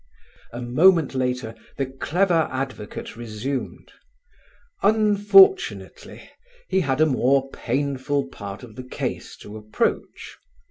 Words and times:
A 0.51 0.63
moment 0.63 1.13
later 1.13 1.53
the 1.77 1.85
clever 1.85 2.49
advocate 2.51 3.15
resumed: 3.15 3.91
unfortunately 4.81 6.27
he 6.67 6.79
had 6.79 7.01
a 7.01 7.05
more 7.05 7.51
painful 7.51 8.27
part 8.29 8.63
of 8.63 8.77
the 8.77 8.83
case 8.83 9.37
to 9.41 9.55
approach. 9.57 10.37